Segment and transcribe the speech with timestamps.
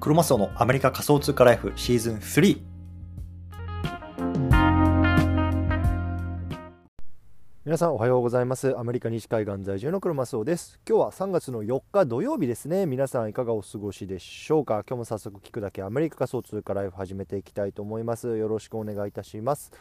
[0.00, 2.60] クロマスオのアメリカ仮想通貨ライフシーズン3
[7.64, 8.78] 皆さんおはようございます。
[8.78, 10.78] アメリカ西海岸在住のクロマスオです。
[10.88, 12.86] 今日は3月の4日土曜日ですね。
[12.86, 14.84] 皆さんいかがお過ごしでしょうか？
[14.88, 18.38] 今日も早速聞くだけアメリカ仮想通貨ライフ始めていきたいと思います。
[18.38, 19.72] よろしくお願いいたします。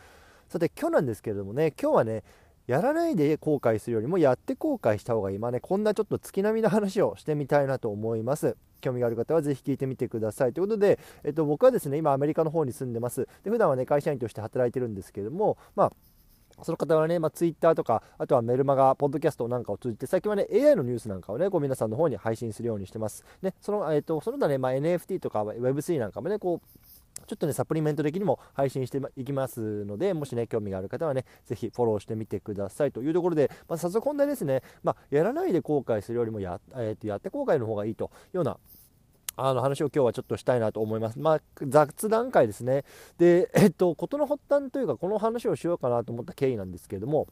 [0.49, 2.23] さて今日なんですけれどもね今日はね
[2.67, 8.57] やらないで後悔するよりもやって後悔した方が今ねこんなちょっと月並みの話をしてみたいなと思います。
[8.81, 10.53] 興味がある方はぜひ聞いてみてください。
[10.53, 13.27] ということで、えっと、僕はですね今アメリカの方に住んでます。
[13.43, 15.93] で普段はね会社員として働いてるんですけれどもまあ
[16.63, 23.23] その方はね、まあ、ツイッターとか、あとはメルマガ、ポッドキャストなんかを通じて、最近はね、AI のニュースなんかをね、こう皆さんの方に配信するようにしてます。
[23.43, 26.67] ね、その、えっ、と、その他ね、まあ、NFT とか Web3 なんかもね、こう、
[27.25, 38.57] ちょっとね、サプリメント的にも配信していきますので、もしね、興味がある方はね、ぜひフォローしてみてくださいというところで、まあ、早速本題ですね、まあ、やらないで後悔するよりもや、えー、とやって後悔の方がいいというような
[39.39, 41.19] あの話を今日はちょっとしたいなと思います。
[41.19, 42.85] まあ、雑談会ですね。
[43.19, 47.27] で、えっと、事の発端というか、この話をしようかなと思った経緯なんですけれども、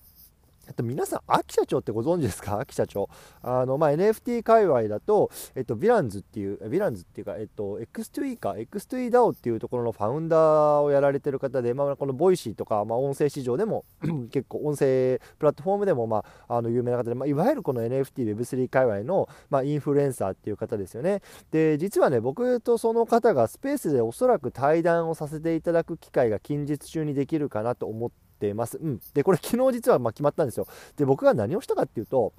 [0.67, 2.57] えっと、皆さん、秋社長ってご存知ですか？
[2.59, 3.07] 秋社長。
[3.43, 13.85] あの、まあ、NFT 界隈だと、えっと、ヴィランズっていう、ヴィランズっていうか、えっと、X2E か、X2EDAO っていうところのファウンダーをやられてる方で、まあ、このボイシーとか、まあ、音声市場でも
[14.31, 21.21] 結構、音声プラットフォームでも、まあ、あの、有名な方で、まあ、いわゆるこの NFT、Web3 界隈の、まあ、インフルエンサーっていう方ですよね。
[21.51, 28.77] で、実はね、僕とその方がスペースでおそらく対談をさせていただく機会が近日中にできるかなと思っててます。
[28.77, 30.67] うん、でこれ昨日実はま決まったんですよ。
[30.97, 32.33] で僕が何をしたかっていうと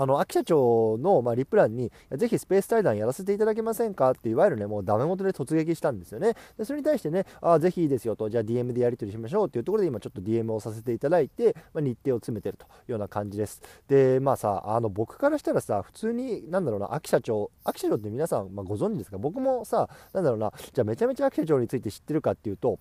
[0.00, 6.34] あの秋社長の、まリプランに、ぜひスペース対談やらせていただけませんかって、いわゆるね、もうダメ元で突撃したんですよね。
[6.56, 13.60] でそれに対してね、あぜひいいですよと、じゃあ DM でやり取りしましょうっていうところで、今ちょっと DM をさせていただいて、まあ、日程を詰めてるというような感じです。
[13.88, 19.18] で、まあさ、あの僕からしたらさ、普通に、なんだろうな、秋社長、秋社長って皆さん、まあ、ご存知ですか？
[19.18, 22.78] 僕もさ、なんだろうな、じゃあめちゃめちゃ秋社長について知ってるかっていうと、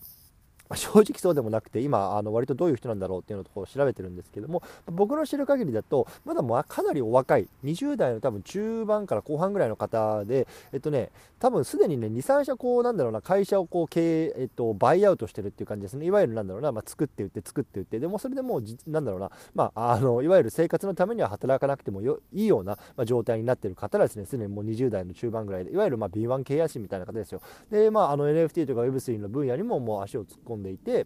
[0.75, 16.06] 正直そうでもなくて今あの割とどういう人なんだろうっていうのを調べてるんですけども僕の知る限りだとまだもかなりお若い20代の多分中盤から後半ぐらいの方でえっとね多分すでにね23社こうなんだろうな会社をこう経営、えっと、バイアウトしてるっていう感じですね。
[16.06, 25.72] いわゆるなんだろうな、まあ、作って売って作って売ってでもそれでもうなんだろうな、まあ、あのいわゆる生活のためには働かなくてもよいいような、まあ、状態になってる方ですねすでにもう20代の中盤ぐらいで。
[25.72, 27.41] いわゆるまあ B1 経営者みたいな方ですよ。
[27.69, 31.06] でまああの NFT とか Web3 の分野にももう足を突っ込んでんでいて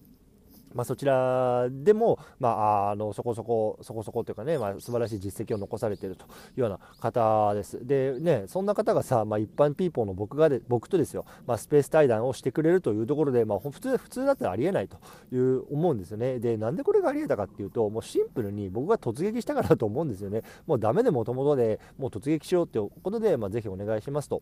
[0.74, 7.86] まあ、そちらでも、まあ、あのそこそこ、そこそこというかね、まあ、素晴らしい実績を残されているというような方です。
[7.86, 14.98] で、ね、そんな方がさ、まあ、一般ピーポーの僕がで僕とですよ、まあ、スペース対談をしてくれるというところで、まあ、普通普通だったらありえないと
[15.34, 16.40] いう思うんですよね。
[16.40, 20.44] で、なんでこれがありえたかっていうと、もうシンプルに僕が突撃したからだと思うんですよね。
[20.66, 24.42] もうダメでもともとでもう突撃しようということで、まあ、ぜひお願いしますと。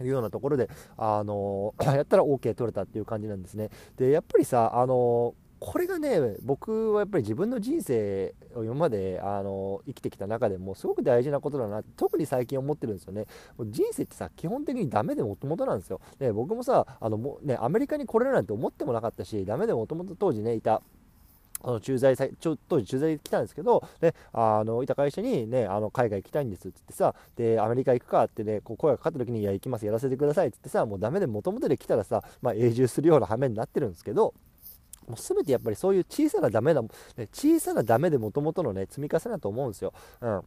[0.00, 3.70] いうようなところで、あの やったら OK 取れたっていう感じなんですね。
[3.96, 13.26] で、やっぱりさ、あのこれがね僕はやっぱり自分の人生を今まであの生きてきた中でもすごく大事なことだな特に最近思ってるんですよね
[13.66, 20.82] 人生ってさ基本的にダメでもともとなんですよで僕もさあのも、ね、アメリカに来れるなんて思ってもなかったしダメでもともと当時ねいた
[21.62, 34.34] あの駐在さちょ当時駐在来たんですけど、ね、あのいた会社に、ね、あの海外行きたいんですってってさでアメリカ行くかってねこう声がかかった時にいや行きますやらせてくださいってってさもうダメでもともとで来たらさ、まあ、永住するような羽目になってるんですけど
[35.08, 36.88] もう全てやっぱりそういう小さなダメな、ね、
[37.32, 39.92] 小さなダメでもともとのね積み重ねだと思うんですよ。
[40.20, 40.42] うん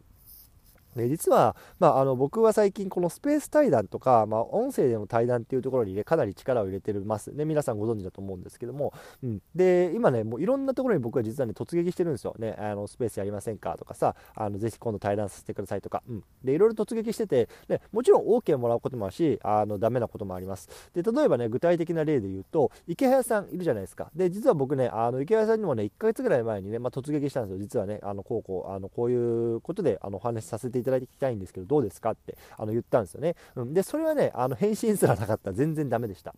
[0.95, 20.69] で実は、まあ、あの僕は最近このスペース対談とか、まあ、音声での対談っていうところに、ね、かなり力を入れてます、ね、皆さんご存知だと思うんですけども、うん、で今ねもういろんなところに僕は実はね突撃してるんですよ、ね、あのスペースやりませんかとかさあのぜひ今度対談させてくださいとか、うん、でいろいろ突撃してて、ね、もちろん OK もらうこともあるしあのダメなこともあります。
[20.94, 24.11] で例えばね具体的な例で言うと池早さんいるじゃないですか。
[24.16, 27.57] で実は僕ねあの池早さんにもね1ヶ月ぐらい前にね、まあ、突撃したんですよ。
[27.57, 32.11] 実はねあのこうこうあのこういうことであのお話しさせていただきたいんですけどどうですか？
[32.11, 35.52] ってあの言ったんですよね、うん、でそれはねあの返信すらなかった。
[35.52, 36.34] 全然ダメでした。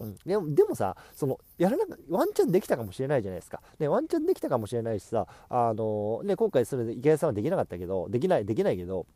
[0.00, 9.06] うん、でもでもさそのやらなワンチャンできたかもしれないじゃないですか、ね、ワンチャンできたかもしれないしさあの、ね、今回それで池谷さんはできなかったけどできないできないけど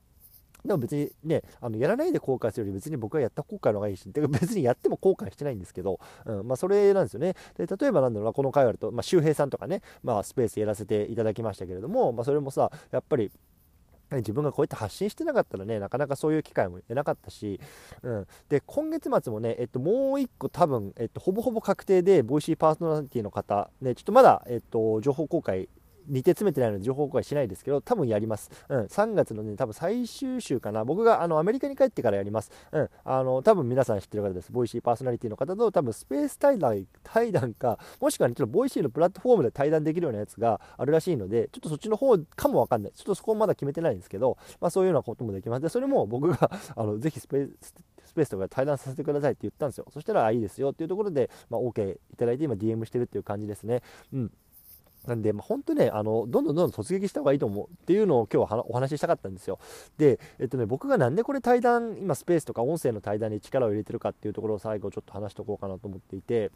[0.65, 7.35] でも別にね、あのやらないで後悔するより別に僕はやった後悔の方がいいし、別にやっても後悔してないんですけど、うん、まあそれなんですよね。
[7.59, 13.33] で、例えばなんだろうな、この会話だと、まあ周平さんとかね、まあスペースやらせていただきましたけれども、まあそれもさ、やっぱり、
[14.19, 17.61] 自分がこうやって発信してなかったらね、なかなかそういう機会も得なかったし、
[18.03, 25.69] うん、で今月末もね、えっと、もう一個、多分、えっと、ほぼほぼ確定で、ボイシーパーソナリティの方、ね、ちょっとまだ、えっと、情報公開
[26.09, 28.51] 煮詰めてないので情報公開しないですけど、多分やります。
[28.69, 32.51] うん、3月のね、多分最終週かな、僕があのアメリカに帰ってからやります。
[32.73, 34.53] うん、あの、多分皆さん知ってる方です。
[34.53, 42.93] ボイシーパーソナリティの方と、多分スペース対談対談か、もしくはね、ちょっとボイシーのプラットフォームで対談できるようなやつがあるらしいので、ちょっとそっちの方かもわかんない。
[42.93, 45.63] ちょっとそこまだ決めてないんですけど、まあそういうようなこともできます。
[45.63, 47.75] で、それも僕が あのぜひスペース、
[48.05, 49.87] スペースとか対談させてくださいって言ったんですよ。
[49.91, 53.83] そしたら、いいですよっていうところで、まあ、OK いただいて、今 DM してるっていう感じですね。
[54.13, 54.33] うん。
[55.07, 59.59] なんで、まあ、本当ね、あの、どんどんどんどん突撃した方がいいと思うっていうのを今日はお話ししたかったんですよ。
[59.99, 66.53] で、えっとね、僕がなんでこれ対談、今スペースとか音声の対談に力を入れてるかっていうところを最後ちょっと話しておこうかなと思っていて、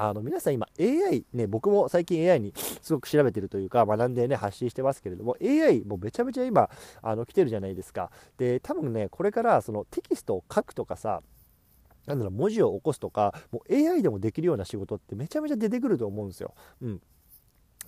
[0.00, 6.70] あの皆さん今 AI ね僕も最近 AI にすごく調べてるというか学んでね発信してますけれども AI もめちゃめちゃ今
[7.02, 11.20] あの来てるじゃないですかで多分ねこれからそのテキストを書くとかさ
[12.06, 16.54] なんだろう文字を起こすとかもう AI でもできるような仕事ってめちゃめちゃ出てくると思うんですよ。
[16.80, 17.00] うん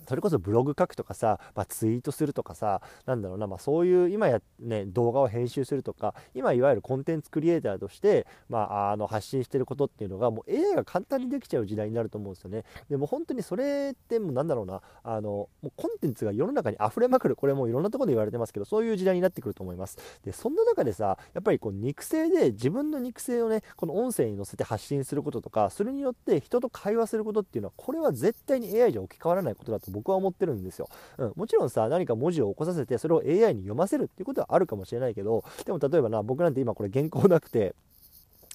[0.07, 12.63] それこそブログ書くとかさ、まあ、ツイートするとかさ、なんだろうな、まあ、そういう今や、ね、動画を編集するとか、今いわゆるコンテンツクリエイターとして、まあ、あの発信してることっていうのが、もう AI が簡単にできちゃう時代になると思うんですよね。
[12.89, 19.97] でも本当にそれってもうなんだろうな、あのもうコンテンツが世の中に溢れまくる、これもいろんなところで言われてますけど、そういう時代になってくると思います。
[20.23, 30.87] で、そんな中でさ、やっぱりこう肉声で自分の肉声をね、この音声に乗せて発信することとか、それによって人と会話することっていうのは、これは絶対に AI じゃ置き換わらないことだと僕は思ってるんですよ。
[31.17, 37.75] うん、もちろんさ何か文字を起こさせてそれを AI に読ませるっていうことはあるかもしれないけどでも例えばな僕なんて今これ原稿なくて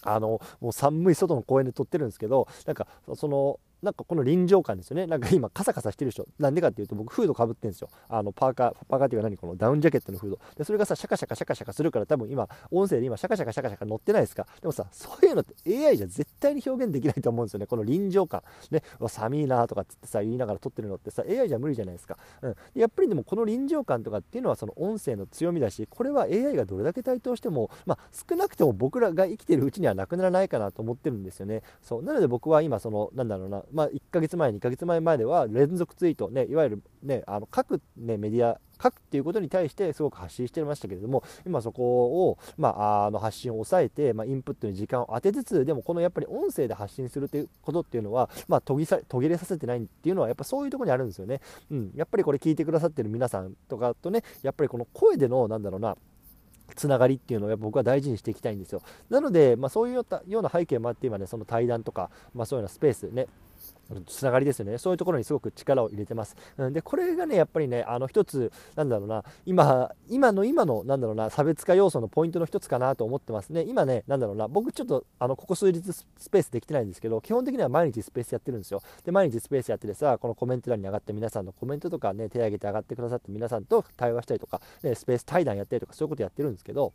[0.03, 5.07] あのもう寒い外の公園で撮ってるんですけどなんかそのなんかこの臨場感ですよね。
[5.07, 6.27] なんか今カサカサしてるでしょ。
[6.39, 7.89] なんでかっていうと僕フードかぶってるんですよ。
[8.09, 10.39] あのパーカー、パーカーっていうか何このダウンジャケットのフード。
[10.57, 14.47] で、それがさ、シャカシャカシャカシャカするから多分今、音声で今シャカシャカシャカシャカ乗ってないですか。
[14.61, 15.55] でもさ、そういうのって
[15.87, 17.67] AI じゃ絶対に表現できないと思うんですよね。
[17.67, 18.43] この臨場感。
[18.71, 22.19] ね、寒いなとかってさ、言いながら撮ってるのってさ、AI じゃ無理じゃないですか。
[22.43, 22.55] うん。
[22.75, 31.63] やっぱりでもこの臨場感とかっていうのはその音声の強みだし、これは AI がどれだけ台頭しても、まあ少なくとも僕らが生きてるうちにはなくならないかなと思ってるんですよね。
[31.83, 32.03] そう。
[32.03, 51.43] なので僕は今その、なんだろうな、まあ1ヶ月前、2ヶ月前までは連続ツイート、ね、いわゆる、ね、あの各、ね、メディア、書くっていうことに対してすごく発信してましたけれども、今そこを、まあ、あの発信を抑えて、まあ、インプットに時間を当てつつ、でもこのやっぱり音声で発信するということっていうのは、まあ、途切さ途切れさせてないっていうのは、やっぱそういうところにあるんですよね。
[51.71, 55.97] うん、やっぱりこれ聞いてくださってる皆さんとかとね、やっぱりこの声での、なんだろうな、
[56.75, 58.83] つながりっていうのを僕は大事にしていきたいんですよ。
[59.09, 60.05] なので、まあ、そういうよ
[60.41, 63.27] うな背景もあって今ね、その対談とか、まあ、そういうようなスペースね、
[64.07, 66.37] つながりですよね、そういうところにすごく力を入れてます。
[66.57, 73.63] うん、で、これがね、やっぱりね、あの一つ、なんだろうな、今、今の今の、なんだろうな、差別化要素のポイントの一つかなと思ってますね。
[73.63, 78.83] 今ね、なんだろうな、僕ちょっと、あの、ここ数日スペースできてないんですけど、基本的には毎日スペースやってるんですよ。
[79.05, 86.93] で、毎日スペースやっててさ、このコメント欄に上がって皆さんのコメントとかね、手挙げて上がってくださって皆さんと対話したりとか、ね、スペース対談やったりとか、そういうことやってるんですけど、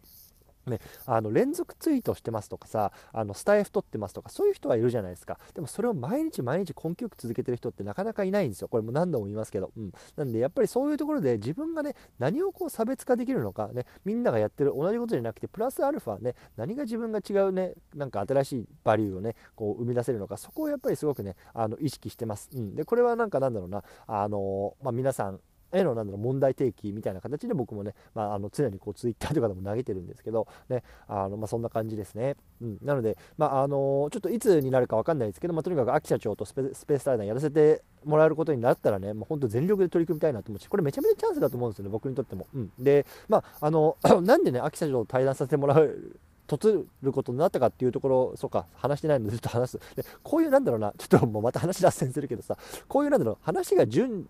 [0.68, 5.40] ね、あの連続ツイートしてますとかさあのスタイフ取ってますとかそういう人はいるじゃないですか。
[5.54, 8.68] でもそれを毎日毎日根気よく続けてる人ってなかなかいないんですよ。
[8.68, 23.84] これも何度も言いますけど、うん、なんでやっぱりそういうところで自分がね何をこう差別化できるのかねみんながやってる同じことじゃなくてプラスアルファね何が自分が違うねなんか新しいバリューをねこう生み出せるのかそこをやっぱりすごくねあの意識してます、うん、でこれはなんかなんだろうな。
[24.08, 25.40] あのまあ、皆さん
[25.74, 32.36] へのなんだろう問題提起みたいな形で僕もね、まあ、あの常にこうツイッターとかでも投げてるんですけど、ねあのまあ、そんな感じですね。
[32.62, 42.48] うん、なので、まああのちょっといつになるか分かんないですけど、まあ、とにかく秋社長とスペース対談やらせてもらえることになったらね、もう本当全力で取り組みたいなと思うし、これめちゃめちゃチャンスだと思うんですよね、僕にとっても。
[42.54, 46.16] うん、で、まあ、あの なんでね、秋社長と対談させてもらう
[46.48, 49.80] とつることになったかっていうところ、そうか、話してないのでずっと話す。
[49.96, 54.28] で、こういうなんだろうな、ちょっともうまた話脱線するけどさ、こういうなんだろう、話が順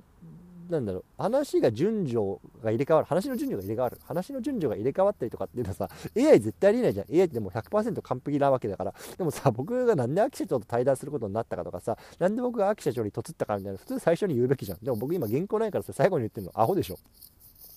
[0.72, 2.18] なんだろう話が順序
[2.64, 7.06] が入れ替わる話の順序が入れ替わる話の順序が入れ替わったりとかっていうのはさ AI 絶対ありえないじゃん。
[7.14, 8.94] AI ってもう100%完璧なわけだから。
[9.18, 14.80] でもさ僕がなんで秋社長と対談することになったかとかさ何で僕が秋社長にとつったかみたいな普通最初に言うべきじゃん。
[14.82, 16.98] でも僕今原稿ないからさ最後に言ってるのアホでしょ。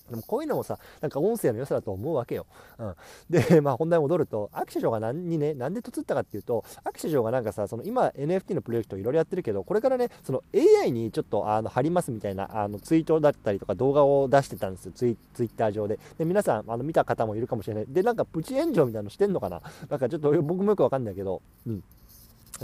[0.09, 2.45] でもこういうのもさ、なんか音声の良さだと思うわけよ。
[2.77, 2.95] うん。
[3.29, 10.43] で、 まあ本題戻ると、アクションが何にね、なんでとつったかっていうと、アクションがなんかさ、その今 NFT のプロジェクトいろいろやってるけど、これからね、その
[10.83, 15.99] AI にちょっとあの貼りますみたいなあのツイートだったりとか動画を出してたんですよ、ツイツイッター上で。
[16.17, 17.85] で、皆さんあの見た方もいるかもしれない。
[17.87, 21.83] で、なんかプチ炎上みたいなのしてんのかななんかちょっと僕もよくわかんないけど、うん。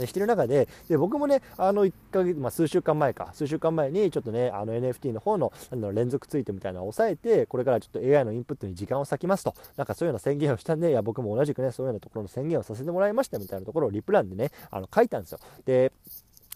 [0.06, 15.38] してる中で、で僕もね、あの1ヶ月、まあ、数週間前か、数週間前にちょっとね、あの NFT の方のあの連続ツイートみたいなのを抑えて、これからちょっと AI のインプットに時間を割きますと、なんかそういうような宣言をしたんで、いや、僕も同じくね、そういうようなところの宣言をさせてもらいましたみたいなところをリプランでね、あの書いたんですよ。
[15.64, 15.92] で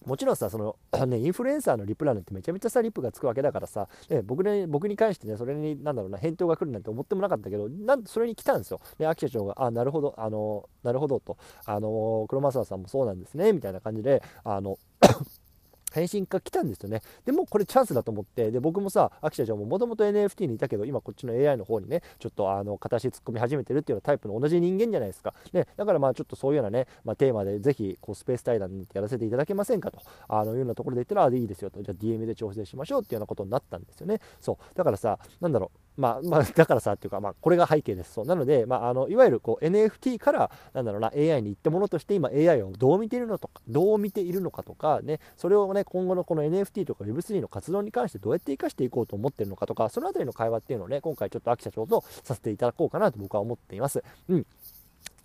[0.06, 8.80] もちろんさその、 ね、インフルエンサーのリプランってめちゃめちゃさリップがつくわけだからさ、ね、僕ね僕に関してねそれになんだろうな返答が来るなんて思ってもなかったけどなんそれに来たんですよ。
[8.98, 14.78] で秋社長があなるほどあのなるほどとあの黒沢さんもそうなんですねみたいな感じであの
[15.96, 17.00] 返信が来たんですよね。
[17.24, 25.32] でもこれチャンスだと思って、で僕もさ、秋社長ももともと NFT にいたけど、今こっちの AI の方にね、ちょっとあの形突っ込み始めてるっていうようなタイプの同じ人間じゃないですか。
[25.52, 34.20] ね、だからまあちょっとそういうようなね、まあ、テーマでぜひこうスペース対談にやらせていただけませんかと、あのいうようなところで言ったら、あいいですよと、じゃあ DM で調整しましょうっていうようなことになったんですよね。
[34.40, 34.76] そう。
[34.76, 38.12] だからさ、なんだろう、まあ、まあ、だからさっていうか、まあ、これが背景です。
[38.12, 54.02] そうなので、まあ、あのいわゆるこう NFT から、なんだろうな、AI に行ったものとして、今 AI をどう見ているのとか、どう見ているのかとか、ね、それをね、今後のこの NFT とか Web3 の活動に関してどうやって生かしていこうと思っているのかとか、そのあたりの会話っていうのをね、今回ちょっと秋社長とさせていただこうかなと僕は思っています。
[54.28, 54.46] うん。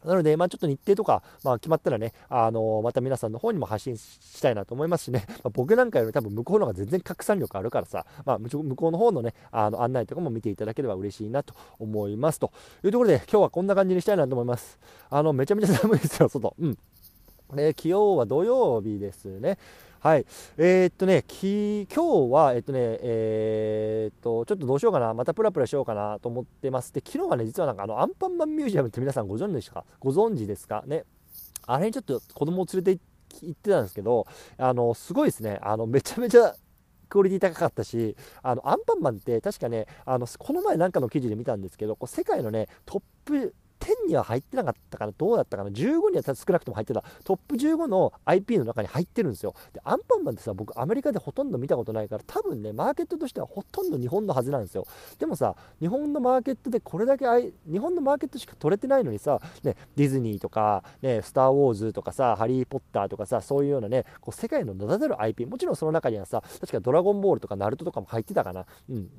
[0.05, 12.39] なので、まあ、ちょっと日程とか、まあ、決まったらね、あのー、また皆さんの方にも発信したいなと思いますしね、まあ、僕なんかより多分向こうの方が全然拡散力あるからさ、まあ、向こうの方のね、あの案内とかも見ていただければ嬉しいなと思います。
[12.39, 12.51] と
[12.83, 14.79] いうところで、今日はこんな感じにしたいなと思います。
[15.09, 16.55] あの、めちゃめちゃ寒いですよ、外。
[16.59, 16.77] うん。
[17.57, 19.57] え気温は土曜日ですね。
[20.03, 20.25] はい。
[20.57, 25.13] えー、っとね、き今日は、えっとね、えー、っと、ちょっとどうしようかな。
[25.13, 26.91] またプラプラしようかなと思ってます。
[26.91, 29.85] で、昨日はね、実はなんかあの、アンパンマンミュージアムって皆さんご存知でしたか？
[29.99, 30.83] ご存知ですか？
[30.87, 31.03] ね。
[31.67, 33.01] あれにちょっと子供を連れて
[33.43, 34.25] 行ってたんですけど、
[34.57, 35.59] あの、すごいですね。
[35.61, 36.55] あの、めちゃめちゃ
[37.07, 49.55] クオリティ高かったし、あの、アンパンマンって確かね、あの、この前なんかの記事で見たんですけど、こう世界のね、トップ10には入ってなかったかな、どうだったかな、15には少なくとも入ってた、トップ15の IP の中に入ってるんですよ。
[49.73, 54.85] で、アンパンマンってさ、僕、アメリカでほとんど見たことないから、多分ね、マーケットとしてはほとんど日本のはずなんですよ。
[55.19, 57.25] でもさ、日本のマーケットでこれだけ
[57.69, 68.65] 日本のマーケットしか取れてないのにさ、ね、ディズニーとか、ね、スター・ウォーズとかさ、ハリー・ポッターとかさ、そういうようなね、こう世界の名だたる IP、もちろんその中にはさ、確かドラゴンボールとかナルトとかも入ってたかな。
[68.89, 69.09] うん。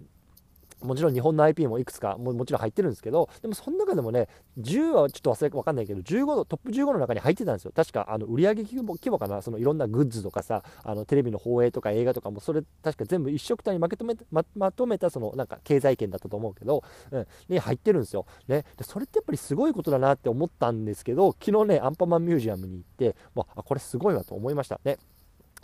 [0.82, 7.72] もちろん日本の IP もいくつかももちろん入ってるんですけど、でもその中でもね、10はちょっと忘れわかんないけど、15のトップ15の中に入ってたんですよ。
[7.74, 18.26] 確かあの売上規模規模かな、そのいろんなグッズとかさ、あのテレビの放映とか映画とかも、それ確か全部一色単にまとめままとめたそのなんか経済圏だったと思うけど、うん、に入ってるんですよ。
[18.48, 24.98] ね、でそれってやっぱりすごいことだなって思ったんですけど、昨日ね、アンパンマンミュージアムに行って、まあ、これすごいわと思いましたね。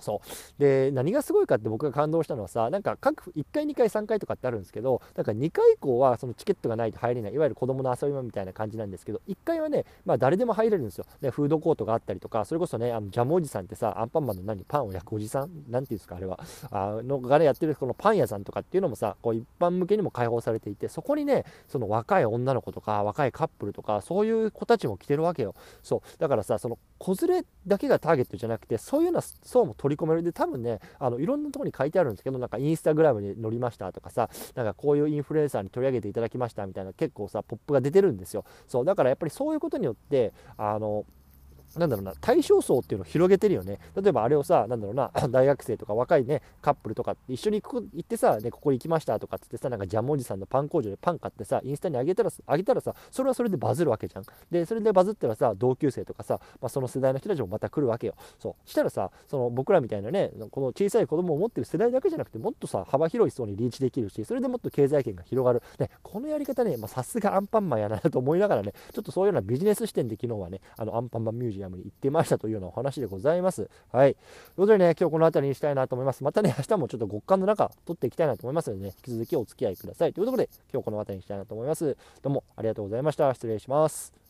[0.00, 0.60] そう。
[0.60, 7.32] で何がすごいかって僕が感動したのはさなんか各1回2回3回とかってあるんですけどなんか2回以降はそのチケットがないと入れない。
[7.32, 14.64] いわゆる子供の遊び場みたいな感じなんですけど1回はね、まあ、誰でも入れるんですよ、ね、フードコートがあったりとかそれこそねあのジャムおじさんってさアンパンマンの何？
[14.66, 15.50] パンを焼くおじさん？
[15.68, 16.40] なんていうんですかあれは。
[16.70, 25.54] あのがねやってるこのパン屋さんとかっていうのもさこう一般向けにも開放されていてそこにねその若い女の子とか若いカップルとかそういう子たちも来てるわけよ。
[25.82, 26.18] そう。
[26.18, 38.44] だからさその子連れだけがターゲットじゃなくてそういうような層も取りり込めるで多分ねね、あのいろんなところに書いてあるんですけど、なんかインスタグラムに載りましたとかさ、なんかこういうインフルエンサーに取り上げていただきましたみたいな結構さ、ポップが出てるんですよ。
[38.66, 41.04] そう、だからやっぱりそういうことによって、あの、
[41.78, 43.78] なんだろうな、対象層っていうのを広げてるよね。
[43.96, 54.24] 例えばあれをさ、なんだろうな、 大学生とか若いね、カップルとか一緒に行ってさ、ね、ここ行きましたとかっつってさ、なんかジャムおじさんのパン工場でパン買ってさ、インスタに上げたら、上げたらさ、それはそれでバズるわけじゃん。
[54.50, 58.14] で、それでバズったらさ、同級生とかさ、まあ、その世代の人たちもまた来るわけよ。
[58.38, 58.70] そう。
[58.70, 65.62] したらさ、その僕らみたいなね、この小さい子供を持ってる世代だけじゃなくて、もっとさ、幅広い層にリーチできるし、それでもっと経済圏が広がる。
[65.78, 73.70] ね、このやり方ね、さすがアンパンマンやなと思いながらね、ちょっとそういうようなビジネス視点で昨日はね、あのアンパンマンミュージアムに行ってましたというようなお話でございます。
[73.92, 74.14] はい。
[74.14, 74.24] という
[74.56, 76.24] ことでね、今日この辺りにしたいなと思います。
[76.24, 80.12] またね、明日もちょっと極寒の中、撮っていきたいなと思いますのでね、引き続きお付き合いください。
[80.12, 81.96] ということで、今日この辺りにしたいなと思います。
[82.22, 83.32] どうもありがとうございました。
[83.34, 84.27] 失礼します。